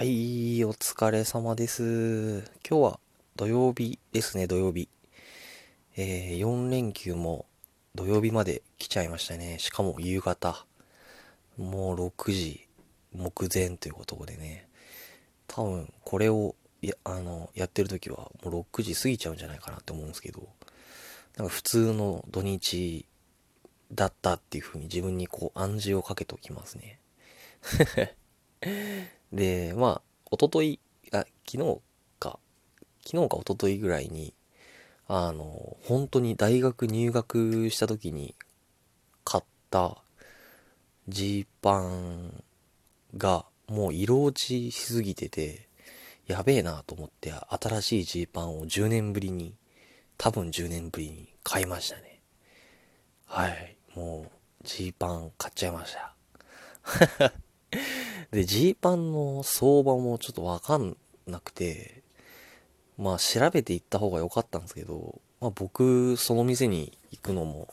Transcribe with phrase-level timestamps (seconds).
[0.00, 2.38] はい、お疲れ様です。
[2.66, 3.00] 今日は
[3.36, 4.88] 土曜日ですね、土曜日。
[5.94, 7.44] えー、4連休も
[7.94, 9.58] 土曜日まで来ちゃいましたね。
[9.58, 10.64] しかも夕方。
[11.58, 12.66] もう6時
[13.12, 14.68] 目前ということでね。
[15.46, 20.48] 多分これをやあのやってる時はもう6時過ぎちゃうんじゃないかなって思うんですけど、
[21.36, 23.04] なんか普通の土日
[23.92, 26.98] だったっていう風に自分にこう暗示をかけておきますね。
[29.32, 30.80] で、まあ、おととい、
[31.12, 31.80] あ、昨日
[32.18, 32.38] か、
[33.04, 34.34] 昨日かおとといぐらいに、
[35.06, 38.34] あの、本当に大学入学した時に
[39.24, 39.98] 買った
[41.08, 42.44] ジーパン
[43.16, 45.68] がもう色落ちしすぎてて、
[46.26, 49.54] やべえなと思って新しいジーパンを10年ぶりに、
[50.16, 52.20] 多分10年ぶりに買いましたね。
[53.26, 53.76] はい。
[53.96, 54.30] もう、
[54.64, 56.14] ジーパン買っちゃいました。
[58.30, 62.02] で、ジーパンの相場もちょっとわかんなくて、
[62.96, 67.68] まあ調べて行った方が良かったんですけど、まあ僕、その店に行くのも、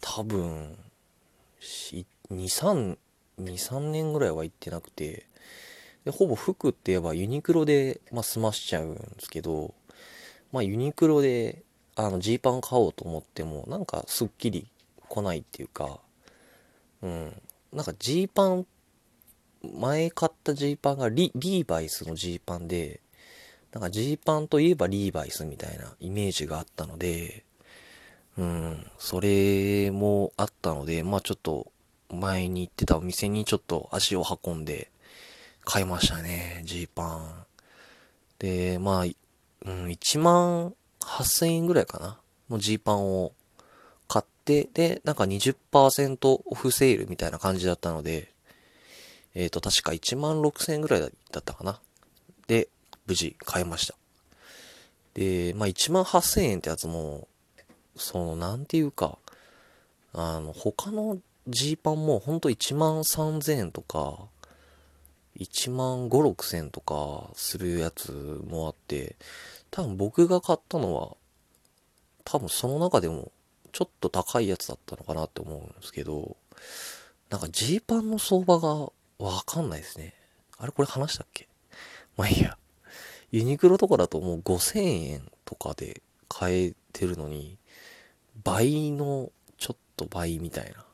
[0.00, 0.76] 多分、
[1.60, 2.96] 2、3、
[3.38, 5.26] 2、3年ぐらいは行ってなくて、
[6.04, 9.74] で、ほぼ服って言えばユニクロで、まあ済ましちゃうんですけど、
[10.52, 11.62] まあユニクロで、
[11.96, 14.66] あの、ジーパン買おうと思っても、なんかすっきり
[15.08, 16.00] 来ないっていうか、
[17.02, 17.42] うん。
[17.72, 18.66] なんかジーパン
[19.62, 23.00] 前買ったジーパンがリリーバイスのジーパンで、
[23.72, 27.44] なんかジーパンといえばリーバイスみたいなイメージがあったので、
[28.36, 31.70] うん、それもあったので、まあちょっと
[32.10, 34.90] 前に行ってたお店にちょっと足を運んで
[35.64, 37.46] 買いましたね、ジーパン。
[38.38, 42.18] で、まあ、うん、1万8000円ぐらいかな
[42.50, 43.32] のジーパンを
[44.08, 48.31] 買って、で、なんか20%オフセールみたいな感じだったので、
[49.34, 51.80] えっ、ー、と、確か1万6000円ぐらいだったかな。
[52.46, 52.68] で、
[53.06, 53.94] 無事買いました。
[55.14, 57.28] で、まあ1万8000円ってやつも、
[57.96, 59.18] その、なんていうか、
[60.12, 64.28] あの、他のジーパンもほんと1万3000円とか、
[65.38, 68.12] 1万5、6000円とかするやつ
[68.46, 69.16] もあって、
[69.70, 71.16] 多分僕が買ったのは、
[72.24, 73.32] 多分その中でも
[73.72, 76.36] ちょっと高いやつだったのかなって思うんですけど、
[77.30, 78.92] なんかジーパンの相場が
[79.22, 80.14] わかんないですね。
[80.58, 81.48] あれこれ話したっけ？
[82.16, 82.58] まあいいや。
[83.30, 87.56] ユニクロとかだともう5000円とかで買えてるのに、
[88.44, 90.84] 倍のちょっと倍みたいな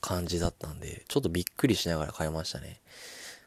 [0.00, 2.80] 感じだったんで、ちょっとびっくりしながら買いましたね。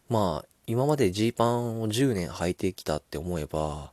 [0.10, 3.92] まあ、今までジーパンを10年履いてきたって思えば、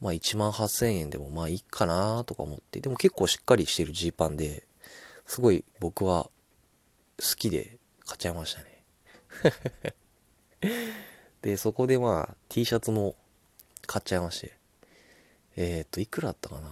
[0.00, 4.66] まあ1万8000円でもまあいいかなとか思って、でも結構しっかりしてるジーパンで、
[5.26, 6.30] すごい僕は
[7.18, 7.76] 好きで
[8.06, 8.71] 買っちゃいましたね。
[11.42, 13.16] で、そこでまあ T シャツも
[13.86, 14.52] 買っちゃいまして。
[15.56, 16.70] えっ、と、いくらだったかな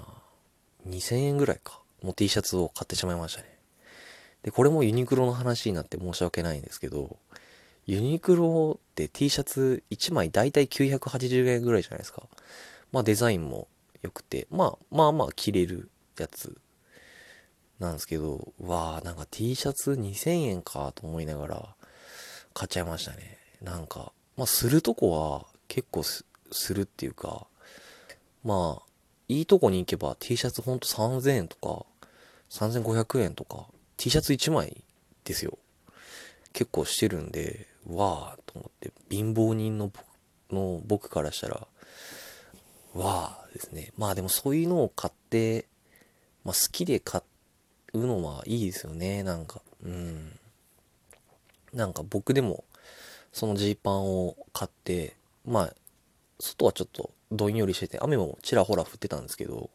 [0.89, 1.81] ?2000 円ぐらいか。
[2.03, 3.49] もう T シャツを買ってしまいましたね。
[4.43, 7.19] で、これもユニクロの話になって申し訳ないんですけど、
[7.87, 12.23] ユニクロって T シャツ1枚だいたい980円ぐらいじゃないですか。
[12.93, 13.69] まあデザインも
[14.03, 16.57] 良くて、まあまあまあ着れるやつ
[17.79, 21.75] なんですけど、わあなんか T シャツ2000円かと思いながら、
[22.55, 23.39] 買っちゃいましたね。
[23.63, 26.25] なんか、まあ、するとこは結構す
[26.75, 27.47] るっていうか、
[28.45, 28.83] まあ、
[29.29, 31.87] いいとこに行けば T シャツほんと3000円とか、
[32.51, 33.67] 3500円とか、
[33.97, 34.83] T シャツ1枚
[35.25, 35.59] ですよ。
[36.53, 39.93] 結構してるんで、わーと思って、貧乏人の
[40.51, 41.67] の僕からしたら、
[42.95, 43.93] わーですね。
[43.97, 45.67] まあでもそういうのを買って、
[46.45, 47.23] まあ好きで買
[47.93, 49.63] うのはいいですよね、なんか。
[49.85, 50.40] うん。
[51.73, 52.65] なんか僕でも
[53.33, 55.15] そのジーパンを買って、
[55.47, 55.75] まあ、
[56.39, 59.71] 外はちょっとどんよりしてて、雨もちらほら降ってたんですけど、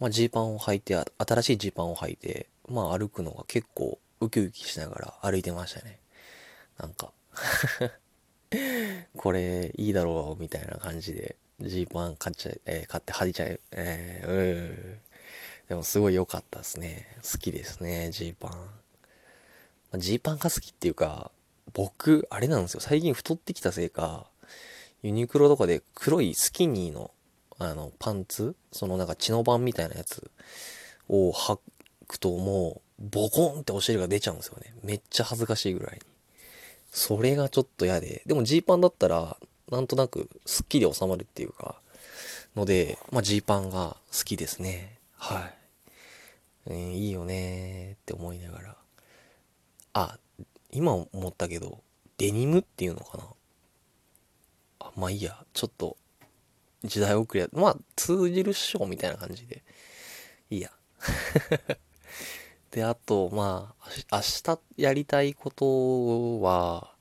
[0.00, 5.98] まあジーパンを履いて、新しいジーパンを履いて、まあ歩くのが結構ウキウキしながら歩いてましたね。
[6.78, 7.12] なんか
[9.16, 14.98] これいいだろうみたいな感じで、ジーパン買っちゃえー、買って履いちゃえ、えー、う。
[15.68, 17.06] でもすごい良かったですね。
[17.22, 18.70] 好きですね、ジーパン。
[19.96, 21.30] ジーパンが好きっていうか、
[21.72, 22.80] 僕、あれなんですよ。
[22.80, 24.26] 最近太ってきたせいか、
[25.02, 27.10] ユニクロとかで黒いスキニーの、
[27.58, 30.30] あの、パンツそのなんか血の版みたいなやつ
[31.08, 31.58] を履
[32.06, 34.74] くともう、ボコンってお尻が出ちゃうんですよね。
[34.82, 36.00] めっちゃ恥ずかしいぐらいに。
[36.90, 38.22] それがちょっと嫌で。
[38.26, 39.36] でもジーパンだったら、
[39.70, 41.80] なんとなくスッキリ収まるっていうか、
[42.56, 44.98] ので、まあジーパンが好きですね。
[45.16, 45.54] はい。
[46.70, 48.76] えー、いいよねーって思いながら。
[49.92, 50.18] あ、
[50.70, 51.80] 今思ったけど、
[52.18, 54.90] デニムっていうのかな？
[54.96, 55.96] まあいいや、ちょっと、
[56.84, 59.62] 時代遅れ、まあ通じるっしょ、みたいな感じで。
[60.50, 60.70] いいや。
[62.70, 63.74] で、あと、ま
[64.10, 66.92] あ、明日やりたいことは、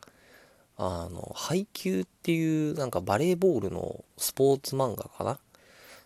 [0.77, 5.39] あの、配球っていう、なんかバレーボールのスポーツ漫画かな？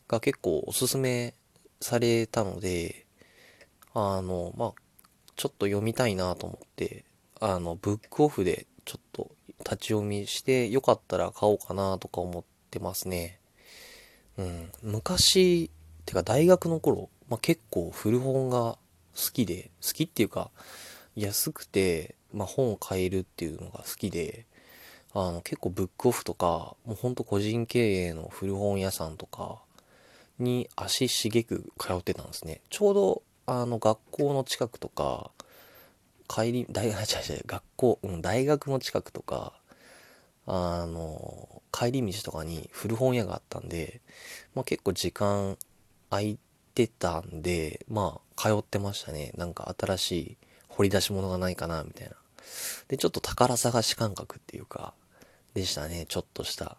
[0.07, 1.35] が結構おすすめ
[1.79, 3.05] されたので、
[3.93, 4.73] あの、まあ、
[5.41, 7.03] ちょっと読みたいなと思って、
[7.39, 13.39] あの、ブックオフでちょっと立ち読みして、よかったら買おうかなとか思ってますね。
[14.38, 14.71] うん。
[14.83, 15.71] 昔、
[16.05, 18.77] てか大学の頃、まあ、結構古本が
[19.15, 20.51] 好きで、好きっていうか、
[21.15, 24.45] 安くて、まあ、本を買えるっていうのが好きで、
[25.15, 29.57] あの、結構ブックオフとか、もうほんと個人経営の古本屋さんとか
[30.38, 32.61] に足しげく通ってたんですね。
[32.69, 33.23] ちょうど、
[33.53, 35.31] あの、学校の近くとか、
[36.30, 37.06] 帰り、大 学、
[37.45, 39.59] 学校、うん、大学の近くとか、
[40.45, 44.00] あの、帰り道とかに古本屋があったんで、
[44.56, 45.57] まあ、結構時間
[46.09, 46.39] 空い
[46.75, 49.33] てたんで、まあ、通ってましたね。
[49.36, 50.38] なんか新しい
[50.69, 52.15] 掘り出し物がないかな、みたいな。
[52.88, 54.94] で、ちょっと宝探し感覚っていうか、
[55.53, 56.06] でしたね。
[56.07, 56.77] ちょっとした。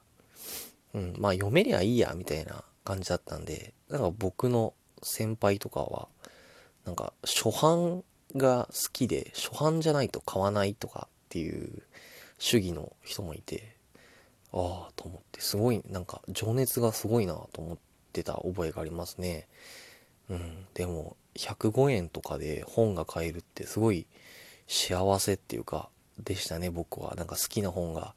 [0.95, 4.73] うん、まあ読めりゃいいや、みたいな感じだったんで、なんか僕の
[5.03, 6.09] 先輩とかは、
[6.85, 8.05] なんか初版
[8.37, 11.83] が好きで、初版じゃないと買わないとかっていう
[12.39, 13.77] 主義の人もいて、
[14.53, 17.79] ああ、と思って、すごい、なんか情熱がすごいなと思っ
[18.13, 19.49] てた覚えがありますね。
[20.29, 24.07] うん、でも、105円とかで本が買えるってすごい
[24.67, 25.89] 幸せっていうか、
[26.19, 27.15] でしたね、僕は。
[27.15, 28.15] なんか好きな本が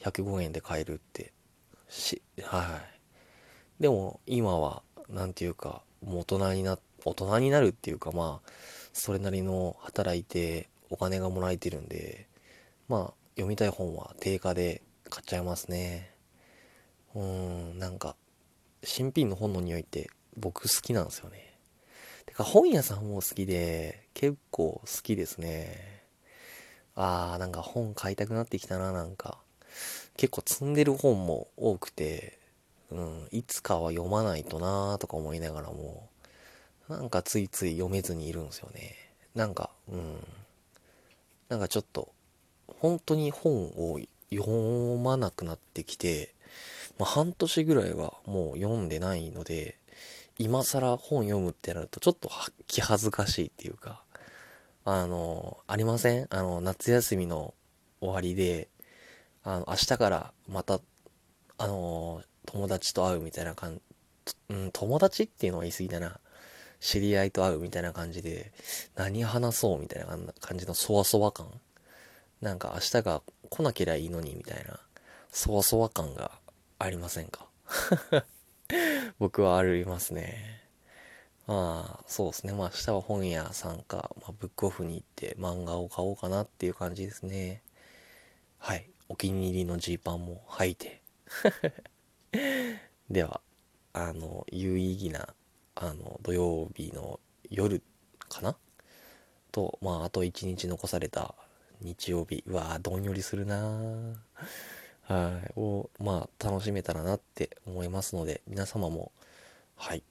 [0.00, 1.32] 105円で買えるって。
[1.88, 2.80] し、は
[3.78, 3.82] い。
[3.82, 8.50] でも、今は、なんていうか、もう大人になって、大人になるっていうか、まあ、
[8.92, 12.28] それなりの働いてお金がもらえてるんで、
[12.88, 16.14] まあ、読みたい本は定価で買っちゃいますね。
[17.14, 17.22] うー
[17.74, 18.16] ん、なんか、
[18.84, 21.58] 新品の本の匂いって僕好きなんですよね。
[22.26, 26.04] てか本屋さんも好きで、結構好きですね。
[26.94, 29.38] あー、なんか本買いたくなってきたな、なんか。
[30.16, 32.38] 結構積んでる本も多くて、
[32.90, 36.10] うん、いつかは読まないとなーとか思いながらも、
[36.88, 38.96] なんかついつい読めずにいるんですよね。
[39.34, 40.26] なんか、うん。
[41.48, 42.12] なんかちょっと、
[42.66, 44.00] 本当に本を
[44.30, 46.34] 読まなくなってきて、
[46.98, 49.78] まあ、半年ぐらいはもう読んでないので、
[50.38, 52.30] 今更本読むってなるとちょっと
[52.66, 54.02] 気恥ずかしいっていうか、
[54.84, 56.26] あの、ありません？
[56.30, 57.54] あの、夏休みの
[58.00, 58.68] 終わりで、
[59.44, 60.80] あの、明日からまた、
[61.58, 63.80] あの、友達と会うみたいな感
[64.24, 66.18] じ、うん、友達っていうのは言い過ぎだな。
[66.82, 68.52] 知り合いと会うみたいな感じで、
[68.96, 71.46] 何話そうみたいな感じのそわそわ感。
[72.40, 74.80] なんか明日が来なけりゃいいのにみたいな、
[75.30, 76.32] そわそわ感が
[76.80, 77.46] ありませんか？
[79.20, 80.60] 僕はありますね。
[81.46, 82.52] まあ、そうですね。
[82.52, 87.62] まあ明日は本屋さんか、まあ、ブックオフに行って漫画を買おうかなっていう感じですね。
[88.58, 88.90] はい。
[89.08, 91.00] お気に入りのジーパンも履いて。
[93.10, 93.40] では、
[93.92, 95.34] あの、有意義な、
[95.74, 97.18] あの、土曜日の
[97.50, 97.82] 夜
[98.28, 98.56] かな？
[99.50, 101.34] と、まあ、あと一日残された
[101.80, 102.42] 日曜日。
[102.46, 103.56] うわ、どんよりするな
[105.02, 105.52] はい。
[105.58, 109.12] を、まあ、楽しめたらなって思いますので、皆様も、
[109.76, 110.02] はい。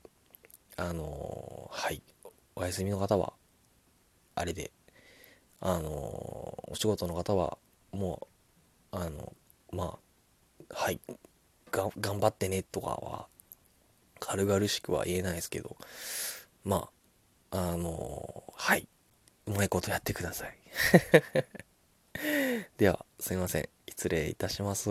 [0.78, 2.02] あのー、はい。
[2.56, 3.34] お休みの方は、
[4.36, 4.72] あれで、
[5.60, 7.58] あのー、お仕事の方は、
[7.92, 8.28] も
[8.92, 9.34] う、あの、
[9.72, 9.98] ま
[10.70, 11.00] あ、はい。
[11.72, 13.28] が、頑張ってねとかは、
[14.32, 15.76] 軽々しくは言えないですけど、
[16.64, 16.88] ま
[17.52, 18.88] あ、あのー、はい。
[19.46, 20.58] うまいことやってください。
[22.78, 23.70] では、すいません。
[23.90, 24.90] 失礼いたします。